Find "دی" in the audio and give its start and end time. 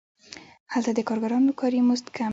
2.29-2.29